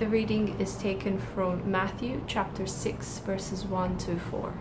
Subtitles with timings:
[0.00, 4.54] The reading is taken from Matthew chapter 6, verses 1 to 4.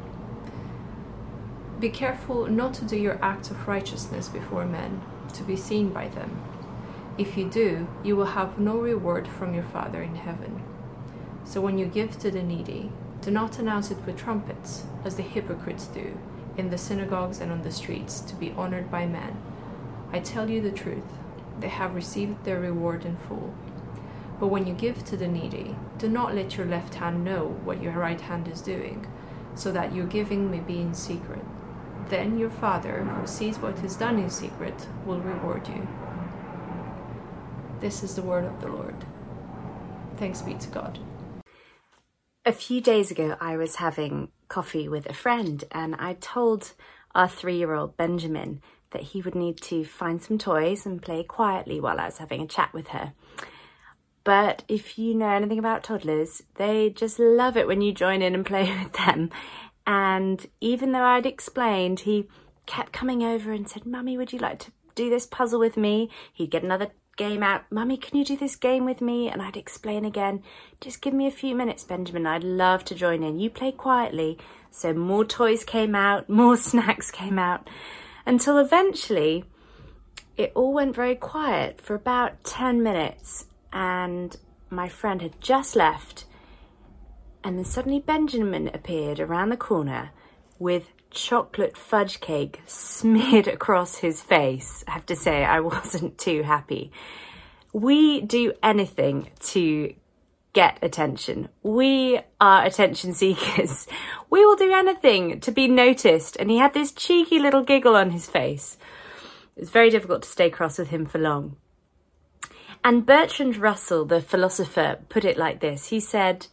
[1.80, 5.02] Be careful not to do your acts of righteousness before men,
[5.36, 6.42] to be seen by them.
[7.18, 10.62] If you do, you will have no reward from your Father in heaven.
[11.46, 15.24] So when you give to the needy, do not announce it with trumpets, as the
[15.24, 16.20] hypocrites do,
[16.58, 19.42] in the synagogues and on the streets, to be honored by men.
[20.12, 21.14] I tell you the truth,
[21.62, 23.54] they have received their reward in full.
[24.40, 27.82] But when you give to the needy, do not let your left hand know what
[27.82, 29.06] your right hand is doing,
[29.54, 31.44] so that your giving may be in secret.
[32.08, 35.88] Then your Father, who sees what is done in secret, will reward you.
[37.80, 39.06] This is the word of the Lord.
[40.18, 41.00] Thanks be to God.
[42.46, 46.74] A few days ago, I was having coffee with a friend, and I told
[47.14, 48.62] our three year old Benjamin
[48.92, 52.42] that he would need to find some toys and play quietly while I was having
[52.42, 53.14] a chat with her.
[54.30, 58.36] But if you know anything about toddlers, they just love it when you join in
[58.36, 59.32] and play with them.
[59.88, 62.28] And even though I'd explained, he
[62.68, 66.12] kept coming over and said, Mummy, would you like to do this puzzle with me?
[66.32, 67.64] He'd get another game out.
[67.72, 69.28] Mummy, can you do this game with me?
[69.28, 70.44] And I'd explain again.
[70.80, 72.28] Just give me a few minutes, Benjamin.
[72.28, 73.40] I'd love to join in.
[73.40, 74.38] You play quietly.
[74.70, 77.68] So more toys came out, more snacks came out,
[78.28, 79.46] until eventually
[80.38, 84.36] it all went very quiet for about 10 minutes and
[84.70, 86.26] my friend had just left.
[87.44, 90.12] And then suddenly Benjamin appeared around the corner
[90.58, 94.84] with chocolate fudge cake smeared across his face.
[94.88, 96.92] I have to say, I wasn't too happy.
[97.74, 99.94] We do anything to
[100.54, 101.50] get attention.
[101.64, 103.88] We are attention seekers.
[104.30, 106.36] We will do anything to be noticed.
[106.38, 108.78] And he had this cheeky little giggle on his face.
[109.56, 111.58] It was very difficult to stay cross with him for long.
[112.84, 116.48] And Bertrand Russell, the philosopher, put it like this He said,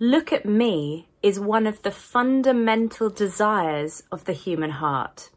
[0.00, 5.30] Look at me is one of the fundamental desires of the human heart.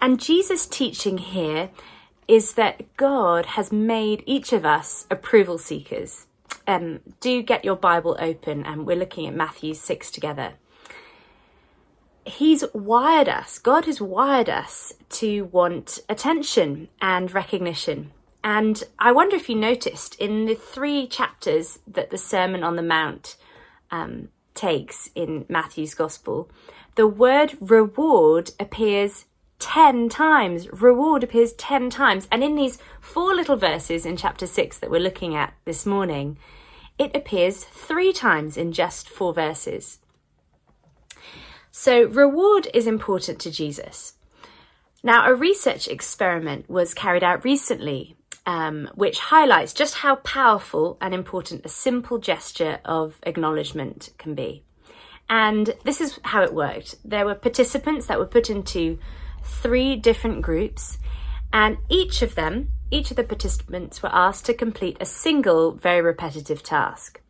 [0.00, 1.70] And Jesus' teaching here
[2.28, 6.26] is that God has made each of us approval seekers.
[6.66, 10.54] Um, do get your Bible open, and we're looking at Matthew 6 together.
[12.26, 18.10] He's wired us, God has wired us to want attention and recognition.
[18.42, 22.82] And I wonder if you noticed in the three chapters that the Sermon on the
[22.82, 23.36] Mount
[23.90, 26.50] um, takes in Matthew's Gospel,
[26.96, 29.26] the word reward appears
[29.58, 30.68] 10 times.
[30.72, 32.26] Reward appears 10 times.
[32.30, 36.38] And in these four little verses in chapter 6 that we're looking at this morning,
[36.98, 39.98] it appears three times in just four verses.
[41.78, 44.14] So, reward is important to Jesus.
[45.02, 48.16] Now, a research experiment was carried out recently
[48.46, 54.64] um, which highlights just how powerful and important a simple gesture of acknowledgement can be.
[55.28, 56.94] And this is how it worked.
[57.04, 58.98] There were participants that were put into
[59.44, 60.96] three different groups,
[61.52, 66.00] and each of them, each of the participants were asked to complete a single, very
[66.00, 67.20] repetitive task.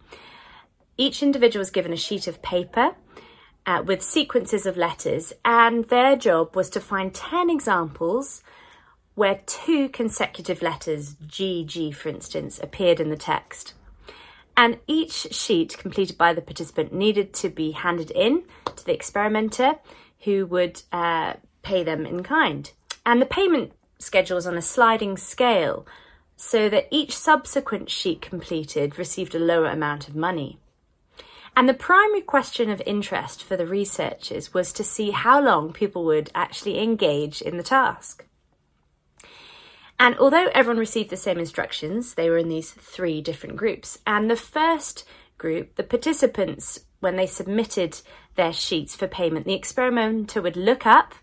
[0.97, 2.95] Each individual was given a sheet of paper
[3.67, 8.43] uh, with sequences of letters, and their job was to find 10 examples
[9.15, 13.75] where two consecutive letters, GG for instance, appeared in the text.
[14.57, 18.45] And each sheet completed by the participant needed to be handed in
[18.77, 19.77] to the experimenter
[20.21, 22.71] who would uh, pay them in kind.
[23.05, 25.87] And the payment schedule was on a sliding scale
[26.37, 30.59] so that each subsequent sheet completed received a lower amount of money.
[31.57, 36.05] And the primary question of interest for the researchers was to see how long people
[36.05, 38.27] would actually engage in the task.
[39.99, 43.99] And although everyone received the same instructions, they were in these three different groups.
[44.07, 45.05] And the first
[45.39, 48.03] group, the participants, when they submitted
[48.35, 51.15] their sheets for payment, the experimenter would look up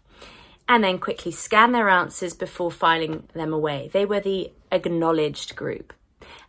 [0.67, 3.91] and then quickly scan their answers before filing them away.
[3.93, 5.93] They were the acknowledged group.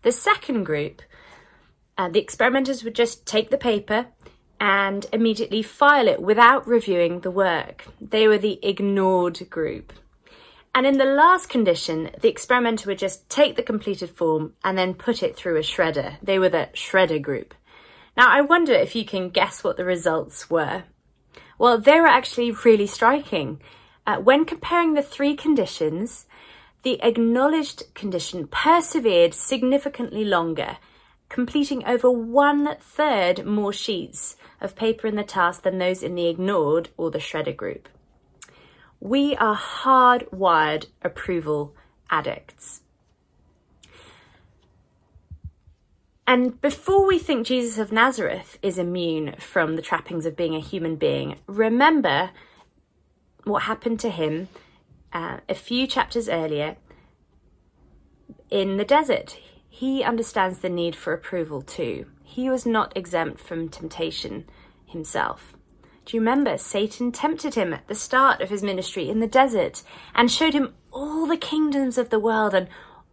[0.03, 1.03] The second group,
[1.97, 4.07] uh, the experimenters would just take the paper
[4.61, 7.87] and immediately file it without reviewing the work.
[8.01, 9.93] They were the ignored group.
[10.75, 14.95] And in the last condition, the experimenter would just take the completed form and then
[14.95, 16.17] put it through a shredder.
[16.21, 17.55] They were the shredder group.
[18.17, 20.85] Now, I wonder if you can guess what the results were.
[21.59, 23.61] Well, they were actually really striking.
[24.07, 26.27] Uh, when comparing the three conditions,
[26.83, 30.79] the acknowledged condition persevered significantly longer,
[31.35, 36.29] completing over one third more sheets of paper in the task than those in the
[36.29, 37.89] ignored or the shredder group.
[39.01, 41.75] We are hardwired approval
[42.09, 42.83] addicts.
[46.25, 50.61] And before we think Jesus of Nazareth is immune from the trappings of being a
[50.61, 52.31] human being, remember
[53.43, 54.47] what happened to him
[55.13, 56.77] uh, a few chapters earlier
[58.51, 59.37] in the desert.
[59.77, 62.07] He understands the need for approval too.
[62.23, 64.45] He was not exempt from temptation
[64.87, 65.57] himself.
[66.05, 69.83] Do you remember Satan tempted him at the start of his ministry in the desert
[70.15, 72.69] and showed him all the kingdoms of the world and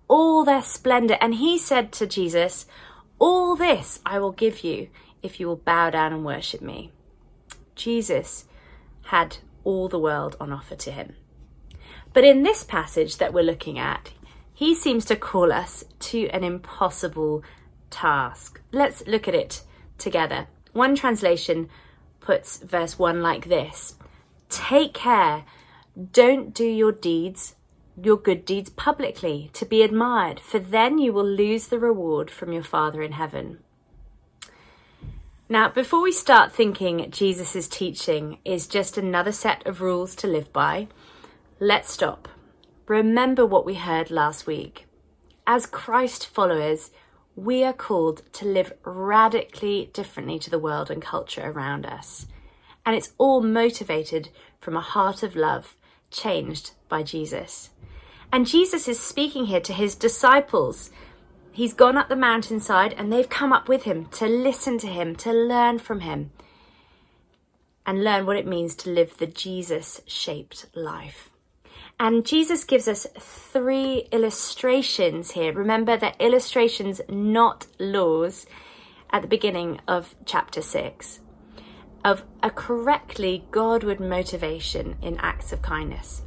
[0.07, 1.17] all their splendor?
[1.19, 2.67] And he said to Jesus,
[3.17, 4.89] all this I will give you
[5.23, 6.91] if you will bow down and worship me.
[7.73, 8.45] Jesus
[9.05, 11.15] had all the world on offer to him.
[12.13, 14.11] But in this passage that we're looking at,
[14.61, 17.43] he seems to call us to an impossible
[17.89, 18.61] task.
[18.71, 19.63] Let's look at it
[19.97, 20.49] together.
[20.71, 21.67] One translation
[22.19, 23.95] puts verse 1 like this
[24.49, 25.45] Take care,
[26.11, 27.55] don't do your deeds
[27.99, 32.53] your good deeds publicly to be admired, for then you will lose the reward from
[32.53, 33.57] your Father in heaven.
[35.49, 40.53] Now, before we start thinking Jesus' teaching is just another set of rules to live
[40.53, 40.87] by,
[41.59, 42.27] let's stop.
[42.87, 44.87] Remember what we heard last week.
[45.45, 46.91] As Christ followers,
[47.35, 52.27] we are called to live radically differently to the world and culture around us.
[52.85, 54.29] And it's all motivated
[54.59, 55.75] from a heart of love,
[56.09, 57.69] changed by Jesus.
[58.33, 60.89] And Jesus is speaking here to his disciples.
[61.51, 65.15] He's gone up the mountainside and they've come up with him to listen to him,
[65.17, 66.31] to learn from him,
[67.85, 71.30] and learn what it means to live the Jesus shaped life.
[72.01, 75.53] And Jesus gives us three illustrations here.
[75.53, 78.47] Remember that illustrations, not laws,
[79.11, 81.19] at the beginning of chapter 6
[82.03, 86.23] of a correctly Godward motivation in acts of kindness.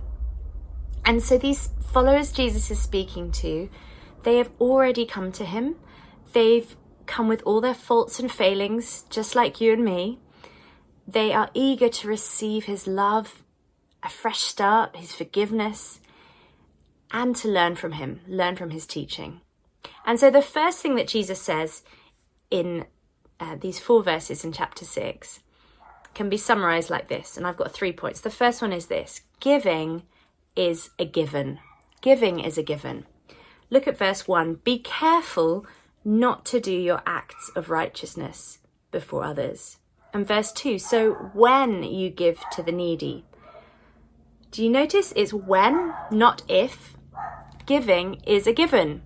[1.05, 3.69] And so these followers Jesus is speaking to,
[4.23, 5.75] they have already come to him.
[6.35, 6.77] They've
[7.07, 10.21] come with all their faults and failings, just like you and me.
[11.09, 13.43] They are eager to receive his love,
[14.05, 16.01] a fresh start, his forgiveness,
[17.11, 19.41] and to learn from him, learn from his teaching.
[20.05, 21.83] And so the first thing that Jesus says
[22.51, 22.85] in
[23.41, 25.41] uh, these four verses in chapter 6
[26.13, 27.37] can be summarized like this.
[27.37, 28.21] And I've got three points.
[28.21, 30.03] The first one is this giving
[30.55, 31.59] is a given.
[32.01, 33.07] Giving is a given.
[33.71, 34.61] Look at verse 1.
[34.65, 35.67] Be careful
[36.05, 38.59] not to do your acts of righteousness
[38.91, 39.79] before others.
[40.13, 40.79] And verse 2.
[40.79, 43.25] So when you give to the needy.
[44.55, 46.97] Do you notice it's when, not if?
[47.67, 49.03] Giving is a given.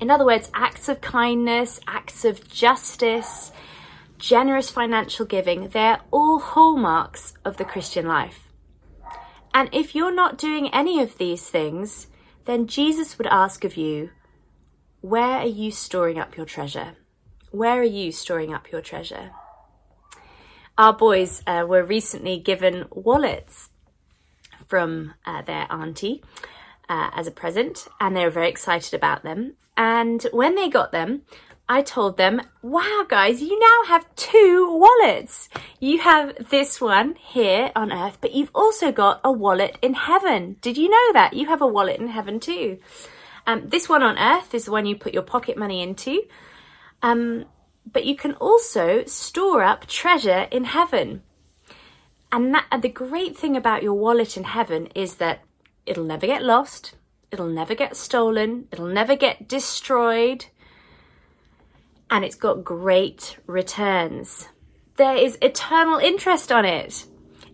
[0.00, 3.52] In other words, acts of kindness, acts of justice,
[4.16, 8.48] generous financial giving, they're all hallmarks of the Christian life.
[9.52, 12.06] And if you're not doing any of these things,
[12.46, 14.08] then Jesus would ask of you,
[15.02, 16.96] Where are you storing up your treasure?
[17.50, 19.32] Where are you storing up your treasure?
[20.78, 23.68] Our boys uh, were recently given wallets
[24.70, 26.22] from uh, their auntie
[26.88, 29.54] uh, as a present, and they were very excited about them.
[29.76, 31.22] And when they got them,
[31.68, 35.48] I told them, wow, guys, you now have two wallets.
[35.78, 40.56] You have this one here on earth, but you've also got a wallet in heaven.
[40.60, 41.34] Did you know that?
[41.34, 42.78] You have a wallet in heaven too.
[43.46, 46.22] Um, this one on earth is the one you put your pocket money into.
[47.02, 47.46] Um,
[47.90, 51.22] but you can also store up treasure in heaven.
[52.32, 55.40] And, that, and the great thing about your wallet in heaven is that
[55.86, 56.94] it'll never get lost,
[57.30, 60.46] it'll never get stolen, it'll never get destroyed
[62.10, 64.48] and it's got great returns.
[64.96, 67.06] There is eternal interest on it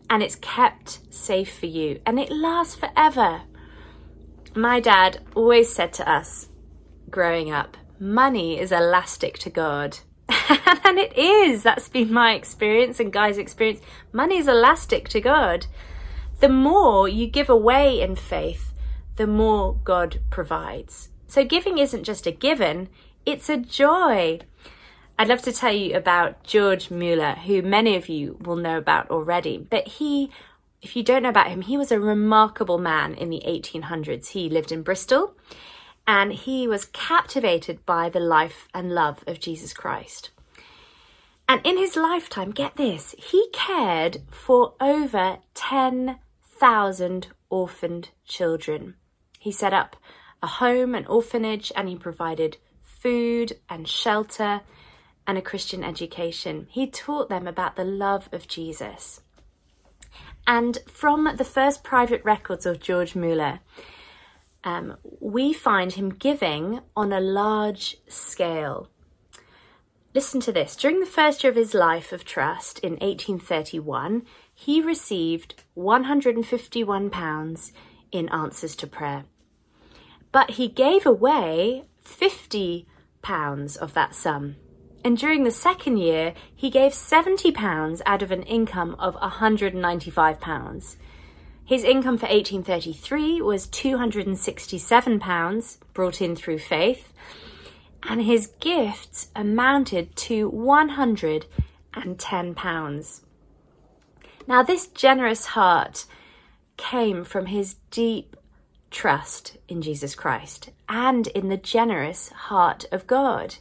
[0.08, 3.42] and it's kept safe for you and it lasts forever.
[4.54, 6.48] My dad always said to us
[7.10, 9.98] growing up, money is elastic to God.
[10.84, 11.62] and it is.
[11.62, 13.80] That's been my experience and Guy's experience.
[14.12, 15.66] Money is elastic to God.
[16.40, 18.72] The more you give away in faith,
[19.16, 21.08] the more God provides.
[21.26, 22.88] So giving isn't just a given,
[23.24, 24.40] it's a joy.
[25.18, 29.10] I'd love to tell you about George Mueller, who many of you will know about
[29.10, 29.56] already.
[29.58, 30.30] But he,
[30.82, 34.28] if you don't know about him, he was a remarkable man in the 1800s.
[34.28, 35.34] He lived in Bristol
[36.06, 40.30] and he was captivated by the life and love of Jesus Christ.
[41.48, 48.94] And in his lifetime, get this, he cared for over 10,000 orphaned children.
[49.38, 49.96] He set up
[50.42, 54.62] a home, an orphanage, and he provided food and shelter
[55.26, 56.66] and a Christian education.
[56.70, 59.20] He taught them about the love of Jesus.
[60.46, 63.60] And from the first private records of George Mueller,
[64.66, 68.90] um, we find him giving on a large scale.
[70.12, 70.74] Listen to this.
[70.74, 77.72] During the first year of his life of trust in 1831, he received £151
[78.10, 79.24] in answers to prayer.
[80.32, 82.86] But he gave away £50
[83.78, 84.56] of that sum.
[85.04, 90.96] And during the second year, he gave £70 out of an income of £195.
[91.66, 97.12] His income for 1833 was £267, brought in through faith,
[98.08, 103.20] and his gifts amounted to £110.
[104.46, 106.04] Now, this generous heart
[106.76, 108.36] came from his deep
[108.92, 113.56] trust in Jesus Christ and in the generous heart of God.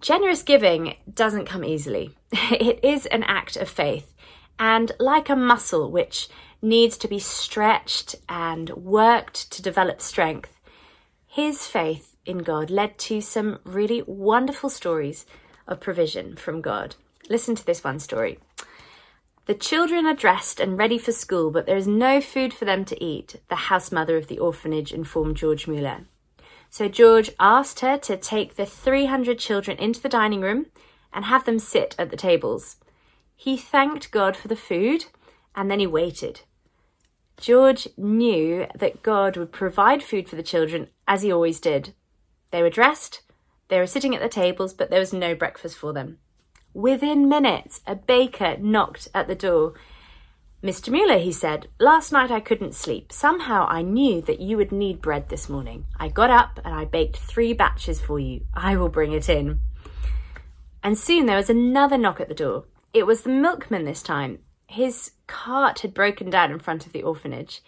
[0.00, 2.16] Generous giving doesn't come easily.
[2.52, 4.14] It is an act of faith,
[4.58, 6.28] and like a muscle which
[6.62, 10.60] needs to be stretched and worked to develop strength,
[11.26, 15.26] his faith in God led to some really wonderful stories
[15.66, 16.94] of provision from God.
[17.28, 18.38] Listen to this one story.
[19.46, 22.84] The children are dressed and ready for school, but there is no food for them
[22.84, 26.06] to eat, the house mother of the orphanage informed George Mueller.
[26.70, 30.66] So George asked her to take the 300 children into the dining room
[31.12, 32.76] and have them sit at the tables.
[33.34, 35.06] He thanked God for the food
[35.56, 36.42] and then he waited.
[37.36, 41.94] George knew that God would provide food for the children as he always did.
[42.50, 43.22] They were dressed,
[43.72, 46.18] they were sitting at the tables, but there was no breakfast for them.
[46.74, 49.72] Within minutes, a baker knocked at the door.
[50.62, 50.90] Mr.
[50.90, 53.10] Mueller, he said, last night I couldn't sleep.
[53.12, 55.86] Somehow I knew that you would need bread this morning.
[55.98, 58.42] I got up and I baked three batches for you.
[58.54, 59.60] I will bring it in.
[60.82, 62.64] And soon there was another knock at the door.
[62.92, 64.40] It was the milkman this time.
[64.72, 67.60] His cart had broken down in front of the orphanage.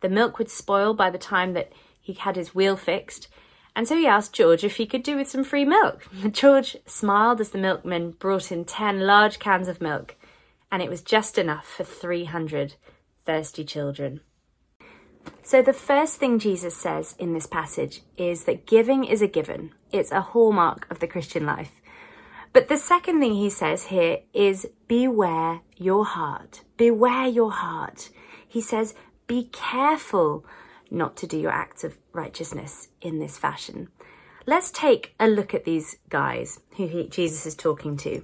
[0.00, 3.28] The milk would spoil by the time that he had his wheel fixed,
[3.76, 6.08] and so he asked George if he could do with some free milk.
[6.32, 10.16] George smiled as the milkman brought in 10 large cans of milk,
[10.72, 12.74] and it was just enough for 300
[13.24, 14.20] thirsty children.
[15.44, 19.70] So, the first thing Jesus says in this passage is that giving is a given,
[19.92, 21.80] it's a hallmark of the Christian life.
[22.52, 26.60] But the second thing he says here is beware your heart.
[26.76, 28.10] Beware your heart.
[28.46, 28.94] He says,
[29.26, 30.44] be careful
[30.90, 33.88] not to do your acts of righteousness in this fashion.
[34.46, 38.22] Let's take a look at these guys who he, Jesus is talking to.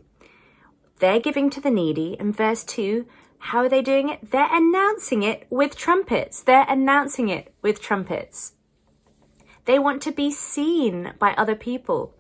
[0.98, 3.06] They're giving to the needy, and verse 2,
[3.38, 4.30] how are they doing it?
[4.30, 6.42] They're announcing it with trumpets.
[6.42, 8.52] They're announcing it with trumpets.
[9.66, 12.14] They want to be seen by other people.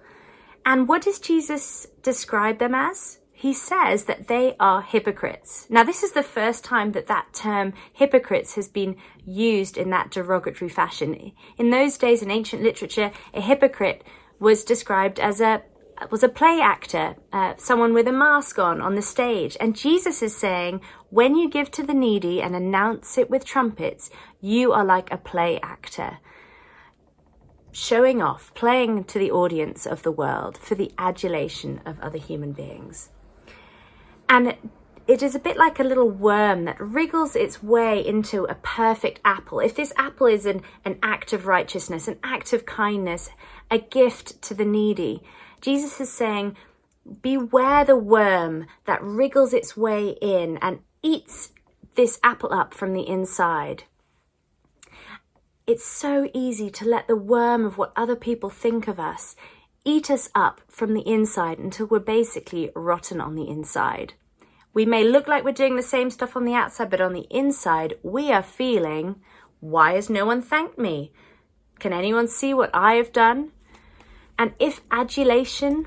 [0.64, 3.18] And what does Jesus describe them as?
[3.46, 5.68] He says that they are hypocrites.
[5.70, 10.10] Now, this is the first time that that term hypocrites has been used in that
[10.10, 11.30] derogatory fashion.
[11.56, 14.02] In those days in ancient literature, a hypocrite
[14.40, 15.62] was described as a
[16.10, 19.56] was a play actor, uh, someone with a mask on on the stage.
[19.60, 24.10] And Jesus is saying, when you give to the needy and announce it with trumpets,
[24.40, 26.18] you are like a play actor.
[27.70, 32.52] Showing off, playing to the audience of the world for the adulation of other human
[32.52, 33.10] beings.
[34.28, 34.56] And
[35.06, 39.20] it is a bit like a little worm that wriggles its way into a perfect
[39.24, 39.60] apple.
[39.60, 43.30] If this apple is an, an act of righteousness, an act of kindness,
[43.70, 45.22] a gift to the needy,
[45.60, 46.56] Jesus is saying,
[47.22, 51.52] Beware the worm that wriggles its way in and eats
[51.94, 53.84] this apple up from the inside.
[55.68, 59.36] It's so easy to let the worm of what other people think of us
[59.86, 64.14] eat us up from the inside until we're basically rotten on the inside.
[64.74, 67.26] We may look like we're doing the same stuff on the outside, but on the
[67.30, 69.16] inside, we are feeling,
[69.60, 71.12] why has no one thanked me?
[71.78, 73.52] Can anyone see what I have done?
[74.38, 75.86] And if adulation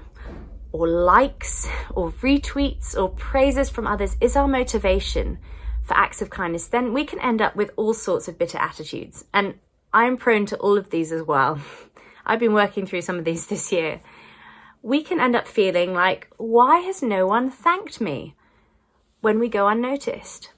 [0.72, 5.39] or likes or retweets or praises from others is our motivation
[5.84, 9.25] for acts of kindness, then we can end up with all sorts of bitter attitudes.
[9.34, 9.56] And
[9.91, 11.60] I'm prone to all of these as well.
[12.30, 14.02] I've been working through some of these this year.
[14.82, 18.36] We can end up feeling like, why has no one thanked me
[19.20, 20.54] when we go unnoticed?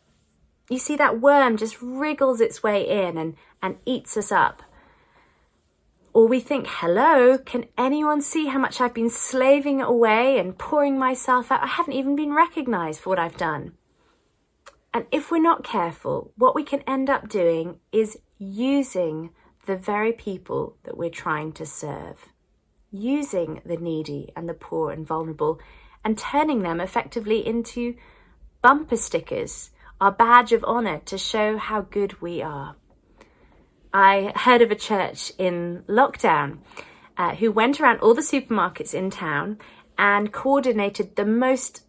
[0.70, 4.62] You see, that worm just wriggles its way in and, and eats us up.
[6.13, 11.00] Or we think, hello, can anyone see how much I've been slaving away and pouring
[11.00, 11.63] myself out?
[11.63, 13.74] I haven't even been recognized for what I've done.
[14.94, 19.32] And if we're not careful, what we can end up doing is using
[19.72, 22.28] the very people that we're trying to serve,
[22.92, 25.62] using the needy and the poor and vulnerable,
[26.04, 27.96] and turning them effectively into
[28.62, 29.70] bumper stickers,
[30.01, 32.75] our badge of honour to show how good we are.
[33.94, 36.58] I heard of a church in lockdown
[37.16, 39.58] uh, who went around all the supermarkets in town
[39.98, 41.86] and coordinated the most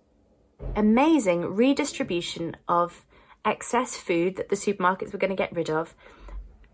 [0.77, 3.05] amazing redistribution of
[3.45, 5.97] excess food that the supermarkets were going to get rid of,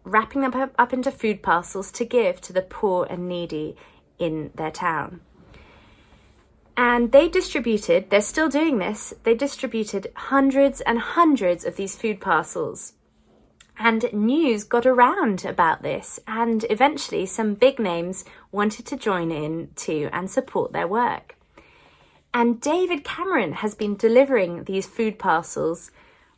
[0.05, 3.76] wrapping them up, into food parcels to give to the poor and needy
[4.19, 5.21] in their town.
[6.76, 12.21] And they distributed, they're still doing this, they distributed hundreds and hundreds of these food
[12.21, 12.93] parcels.
[13.81, 19.71] And news got around about this, and eventually some big names wanted to join in
[19.76, 21.37] too and support their work.
[22.35, 25.90] And David Cameron has been delivering these food parcels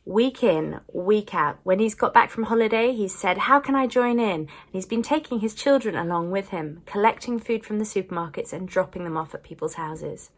[0.04, 1.58] week in, week out.
[1.62, 4.40] When he's got back from holiday, he said, How can I join in?
[4.40, 8.68] And he's been taking his children along with him, collecting food from the supermarkets and
[8.68, 10.30] dropping them off at people's houses.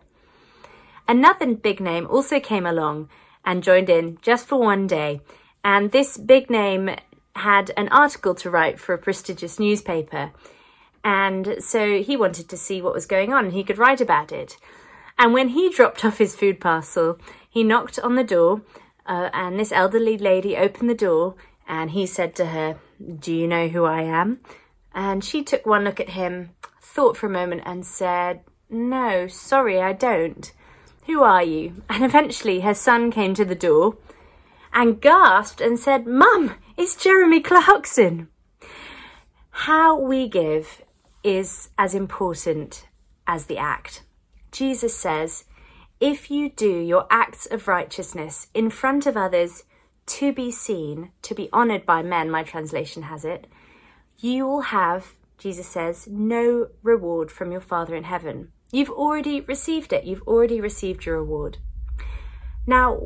[1.09, 3.09] Another big name also came along
[3.45, 5.21] and joined in just for one day.
[5.65, 6.91] And this big name
[7.37, 10.33] had an article to write for a prestigious newspaper.
[11.05, 14.33] And so he wanted to see what was going on and he could write about
[14.33, 14.57] it.
[15.19, 18.63] And when he dropped off his food parcel, he knocked on the door
[19.07, 21.35] uh, and this elderly lady opened the door
[21.67, 22.79] and he said to her,
[23.19, 24.41] Do you know who I am?
[24.95, 29.81] And she took one look at him, thought for a moment, and said, No, sorry,
[29.81, 30.53] I don't.
[31.07, 31.83] Who are you?
[31.89, 33.97] And eventually her son came to the door
[34.73, 38.29] and gasped and said, Mum, it's Jeremy Clarkson.
[39.51, 40.83] How we give
[41.23, 42.87] is as important
[43.27, 44.03] as the act.
[44.51, 45.45] Jesus says,
[46.03, 49.63] if you do your acts of righteousness in front of others
[50.05, 53.47] to be seen, to be honoured by men, my translation has it,
[54.19, 58.51] you will have, Jesus says, no reward from your Father in heaven.
[58.73, 61.59] You've already received it, you've already received your reward.
[62.67, 62.99] Now,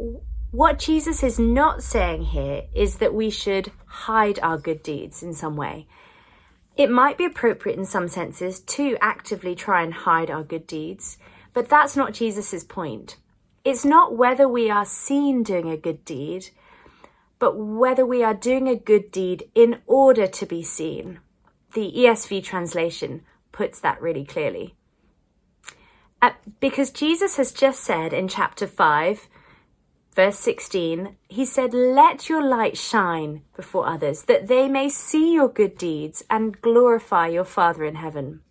[0.50, 5.34] what Jesus is not saying here is that we should hide our good deeds in
[5.34, 5.86] some way.
[6.78, 11.18] It might be appropriate in some senses to actively try and hide our good deeds,
[11.56, 13.16] but that's not Jesus' point.
[13.64, 16.50] It's not whether we are seen doing a good deed,
[17.38, 21.19] but whether we are doing a good deed in order to be seen.
[21.73, 24.75] The ESV translation puts that really clearly.
[26.21, 29.26] Uh, because Jesus has just said in chapter 5,
[30.14, 35.49] verse 16, he said, Let your light shine before others, that they may see your
[35.49, 38.42] good deeds and glorify your Father in heaven.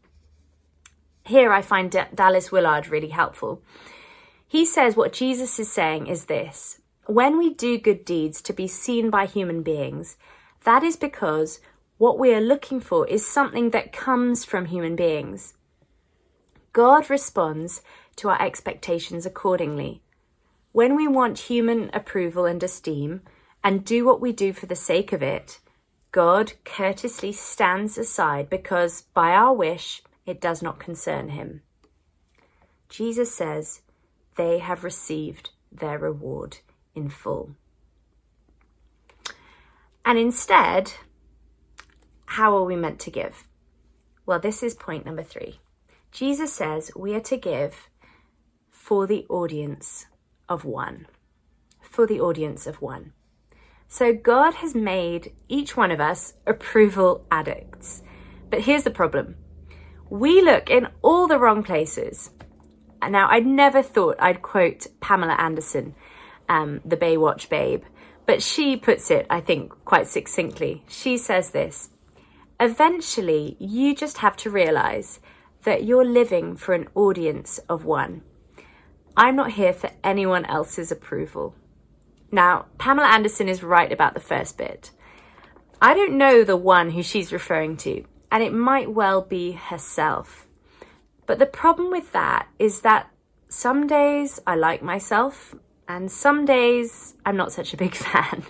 [1.26, 3.62] Here I find D- Dallas Willard really helpful.
[4.48, 8.68] He says what Jesus is saying is this when we do good deeds to be
[8.68, 10.18] seen by human beings,
[10.64, 11.60] that is because
[11.98, 15.54] what we are looking for is something that comes from human beings.
[16.74, 17.82] God responds
[18.18, 20.02] to our expectations accordingly.
[20.74, 23.22] When we want human approval and esteem
[23.64, 25.60] and do what we do for the sake of it,
[26.12, 31.62] God courteously stands aside because, by our wish, it does not concern him.
[32.90, 33.82] Jesus says
[34.36, 36.58] they have received their reward
[36.94, 37.56] in full.
[40.04, 40.94] And instead,
[42.26, 43.48] how are we meant to give?
[44.26, 45.60] Well, this is point number three.
[46.12, 47.90] Jesus says we are to give
[48.70, 50.06] for the audience
[50.48, 51.08] of one.
[51.82, 53.14] For the audience of one.
[53.88, 58.04] So God has made each one of us approval addicts.
[58.50, 59.36] But here's the problem
[60.10, 62.32] we look in all the wrong places.
[63.08, 65.96] Now, I never thought I'd quote Pamela Anderson,
[66.50, 67.84] um, the Baywatch babe,
[68.26, 70.84] but she puts it, I think, quite succinctly.
[70.88, 71.90] She says this
[72.60, 75.20] Eventually, you just have to realize
[75.64, 78.22] that you're living for an audience of one.
[79.18, 81.56] I'm not here for anyone else's approval.
[82.32, 84.92] Now, Pamela Anderson is right about the first bit.
[85.82, 90.48] I don't know the one who she's referring to, and it might well be herself.
[91.26, 93.10] But the problem with that is that
[93.50, 95.56] some days I like myself,
[95.88, 98.44] and some days I'm not such a big fan.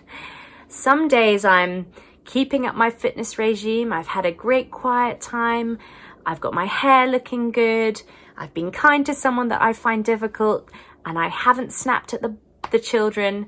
[0.68, 1.88] some days I'm
[2.26, 5.78] keeping up my fitness regime, I've had a great quiet time,
[6.26, 8.02] I've got my hair looking good,
[8.38, 10.70] I've been kind to someone that I find difficult,
[11.06, 12.36] and I haven't snapped at the,
[12.72, 13.48] the children.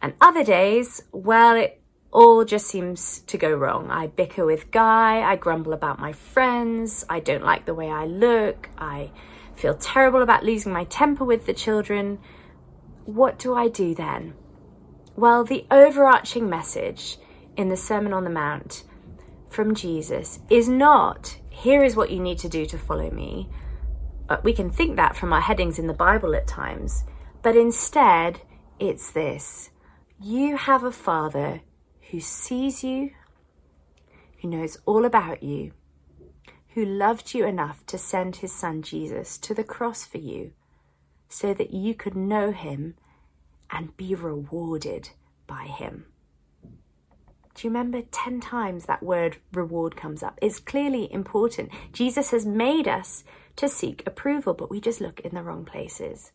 [0.00, 1.77] And other days, well, it
[2.10, 3.90] all just seems to go wrong.
[3.90, 8.06] I bicker with Guy, I grumble about my friends, I don't like the way I
[8.06, 9.10] look, I
[9.54, 12.18] feel terrible about losing my temper with the children.
[13.04, 14.34] What do I do then?
[15.16, 17.18] Well, the overarching message
[17.56, 18.84] in the Sermon on the Mount
[19.50, 23.48] from Jesus is not, here is what you need to do to follow me.
[24.28, 27.04] But we can think that from our headings in the Bible at times.
[27.42, 28.42] But instead,
[28.78, 29.70] it's this
[30.20, 31.62] you have a father
[32.10, 33.10] who sees you,
[34.40, 35.72] who knows all about you,
[36.68, 40.52] who loved you enough to send his son Jesus to the cross for you
[41.28, 42.94] so that you could know him
[43.70, 45.10] and be rewarded
[45.46, 46.06] by him.
[47.54, 50.38] Do you remember 10 times that word reward comes up?
[50.40, 51.72] It's clearly important.
[51.92, 53.24] Jesus has made us
[53.56, 56.30] to seek approval, but we just look in the wrong places.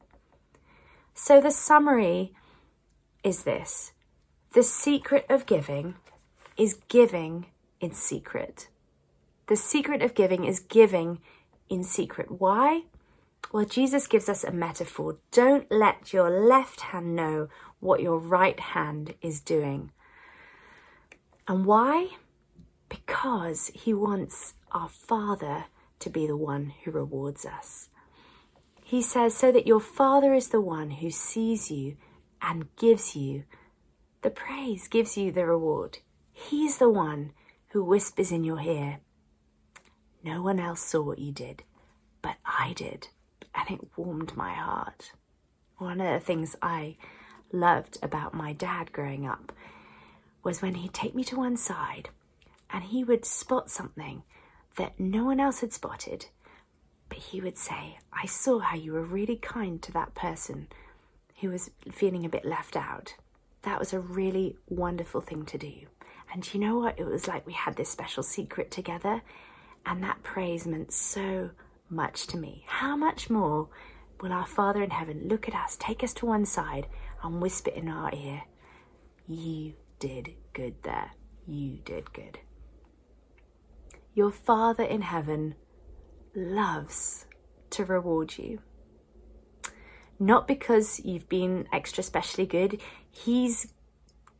[1.14, 2.34] So the summary
[3.24, 3.93] is this
[4.54, 5.96] the secret of giving
[6.58, 7.48] is giving
[7.80, 8.70] in secret.
[9.48, 11.20] The secret of giving is giving
[11.70, 12.40] in secret.
[12.40, 12.84] Why?
[13.52, 15.18] Well, Jesus gives us a metaphor.
[15.32, 19.92] Don't let your left hand know what your right hand is doing.
[21.48, 22.10] And why?
[22.90, 25.66] Because he wants our Father
[26.00, 27.90] to be the one who rewards us.
[28.84, 31.98] He says, so that your Father is the one who sees you
[32.42, 33.46] and gives you
[34.24, 36.00] the praise, gives you the reward.
[36.32, 37.34] He's the one
[37.70, 39.00] who whispers in your ear,
[40.24, 41.64] No one else saw what you did,
[42.22, 43.10] but I did,
[43.54, 45.12] and it warmed my heart.
[45.78, 46.98] One of the things I
[47.52, 49.52] loved about my dad growing up
[50.44, 52.10] was when he'd take me to one side
[52.72, 54.24] and he would spot something
[54.78, 56.28] that no one else had spotted.
[57.10, 60.68] But he would say, I saw how you were really kind to that person
[61.42, 63.16] who was feeling a bit left out.
[63.64, 65.74] That was a really wonderful thing to do.
[66.32, 67.00] And you know what?
[67.00, 69.22] It was like we had this special secret together,
[69.86, 71.52] and that praise meant so
[71.90, 72.64] much to me.
[72.68, 73.70] How much more
[74.22, 76.88] will our Father in heaven look at us, take us to one side,
[77.22, 78.44] and whisper in our ear,
[79.28, 81.12] You did good there.
[81.46, 82.40] You did good.
[84.14, 85.56] Your Father in heaven
[86.36, 87.26] loves
[87.72, 88.60] to reward you.
[90.20, 92.80] Not because you've been extra specially good,
[93.14, 93.72] He's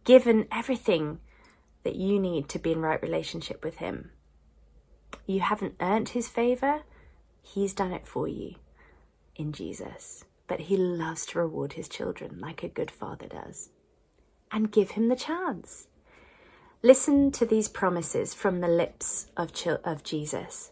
[0.04, 1.20] given everything
[1.84, 4.12] that you need to be in right relationship with Him.
[5.26, 6.82] You haven't earned His favour,
[7.42, 8.56] He's done it for you
[9.36, 10.26] in Jesus.
[10.48, 13.70] But He loves to reward His children like a good father does.
[14.52, 15.88] And give Him the chance.
[16.82, 19.52] Listen to these promises from the lips of,
[19.86, 20.72] of Jesus.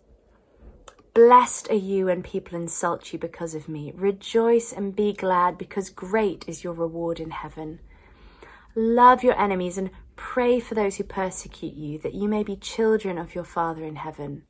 [1.13, 3.93] Blessed are you when people insult you because of me.
[3.95, 7.79] Rejoice and be glad because great is your reward in heaven.
[8.75, 13.17] Love your enemies and pray for those who persecute you, that you may be children
[13.17, 14.43] of your Father in heaven.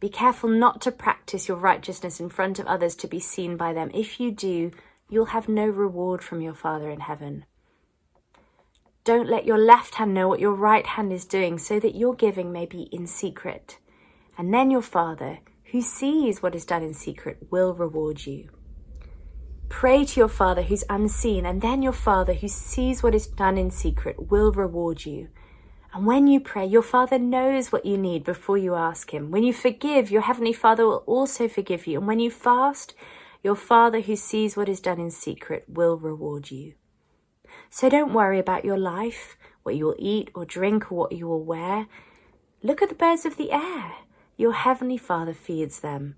[0.00, 3.72] Be careful not to practice your righteousness in front of others to be seen by
[3.72, 3.90] them.
[3.94, 4.72] If you do,
[5.08, 7.44] you'll have no reward from your Father in heaven.
[9.04, 12.14] Don't let your left hand know what your right hand is doing, so that your
[12.14, 13.78] giving may be in secret.
[14.36, 15.38] And then your Father,
[15.72, 18.50] who sees what is done in secret, will reward you.
[19.68, 23.56] Pray to your Father who's unseen, and then your Father who sees what is done
[23.56, 25.28] in secret will reward you.
[25.92, 29.30] And when you pray, your Father knows what you need before you ask Him.
[29.30, 31.98] When you forgive, your Heavenly Father will also forgive you.
[31.98, 32.94] And when you fast,
[33.42, 36.74] your Father who sees what is done in secret will reward you.
[37.70, 41.28] So don't worry about your life, what you will eat or drink or what you
[41.28, 41.86] will wear.
[42.62, 43.92] Look at the birds of the air.
[44.36, 46.16] Your heavenly Father feeds them.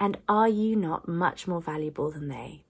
[0.00, 2.64] And are you not much more valuable than they?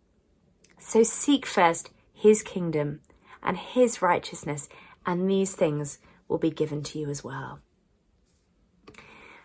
[0.78, 3.00] So seek first his kingdom
[3.42, 4.68] and his righteousness,
[5.06, 7.60] and these things will be given to you as well.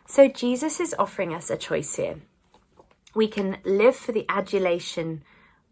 [0.05, 2.21] So Jesus is offering us a choice here.
[3.15, 5.23] We can live for the adulation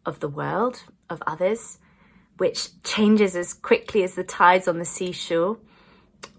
[0.05, 1.79] of the world, of others,
[2.37, 5.57] which changes as quickly as the tides on the seashore,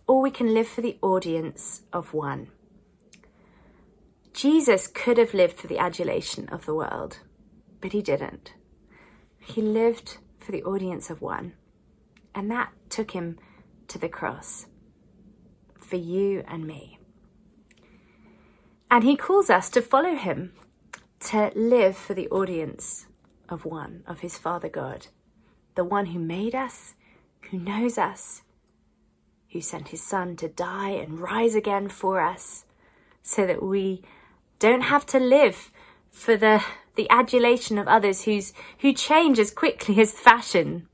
[0.07, 2.49] or we can live for the audience of one.
[4.33, 7.19] Jesus could have lived for the adulation of the world,
[7.81, 8.55] but he didn't.
[9.45, 11.55] He lived for the audience of one,
[12.35, 13.39] and that took him
[13.89, 14.67] to the cross
[15.79, 16.99] for you and me.
[18.91, 20.53] And he calls us to follow him,
[21.21, 23.07] to live for the audience
[23.49, 25.09] of one, of his Father God
[25.75, 26.95] the one who made us,
[27.51, 28.43] who knows us,
[29.53, 32.65] who sent his Son to die and rise again for us,
[33.23, 34.03] so that we
[34.59, 35.71] don't have to live
[36.11, 36.63] for the,
[36.95, 40.89] the adulation of others who's, who change as quickly as fashion.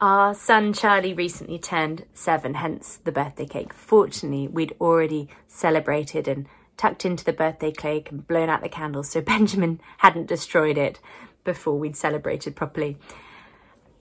[0.00, 3.72] Our son Charlie recently turned seven, hence the birthday cake.
[3.72, 9.10] Fortunately, we'd already celebrated and tucked into the birthday cake and blown out the candles,
[9.10, 10.98] so Benjamin hadn't destroyed it
[11.44, 12.98] before we'd celebrated properly.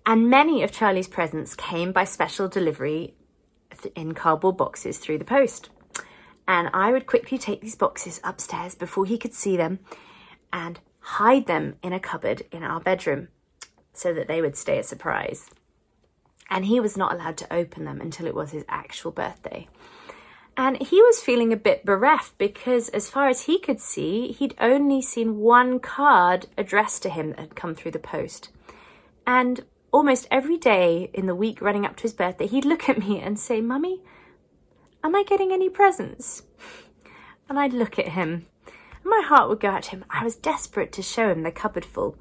[0.06, 3.14] And many of Charlie's presents came by special delivery
[3.96, 5.70] in cardboard boxes through the post.
[6.48, 9.80] And I would quickly take these boxes upstairs before he could see them
[10.54, 13.30] and hide them in a cupboard in our bedroom
[13.94, 15.50] so that they would stay a surprise.
[16.50, 19.68] And he was not allowed to open them until it was his actual birthday.
[20.58, 24.56] And he was feeling a bit bereft because, as far as he could see, he'd
[24.60, 28.50] only seen one card addressed to him that had come through the post.
[29.26, 33.00] And almost every day in the week running up to his birthday, he'd look at
[33.00, 34.02] me and say, Mummy,
[35.04, 36.44] am I getting any presents?
[37.48, 38.46] And I'd look at him.
[39.04, 40.06] My heart would go out to him.
[40.10, 42.18] I was desperate to show him the cupboard full.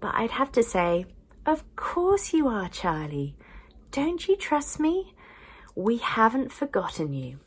[0.00, 1.06] But I'd have to say,
[1.46, 3.36] Of course you are, Charlie.
[3.90, 5.14] Don't you trust me?
[5.74, 7.40] We haven't forgotten you.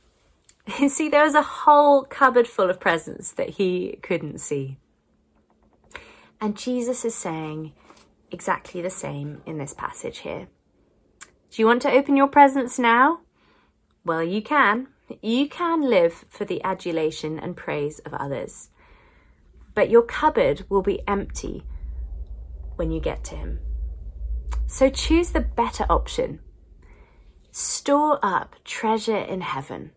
[0.79, 4.77] You see, there was a whole cupboard full of presents that he couldn't see.
[6.41, 7.73] And Jesus is saying
[8.31, 10.47] exactly the same in this passage here.
[11.51, 13.21] Do you want to open your presents now?
[14.03, 14.87] Well, you can.
[15.21, 18.69] You can live for the adulation and praise of others.
[19.73, 21.63] But your cupboard will be empty
[22.75, 23.59] when you get to Him.
[24.65, 26.39] So choose the better option.
[27.51, 29.91] Store up treasure in heaven,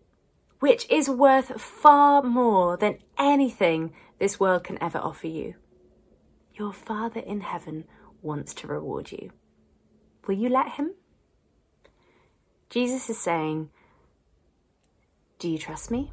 [0.61, 5.55] which is worth far more than anything this world can ever offer you.
[6.55, 7.85] Your Father in heaven
[8.23, 9.31] wants to reward you.
[10.27, 10.95] Will you let Him?
[12.69, 13.71] Jesus is saying,
[15.41, 16.11] Do you trust me?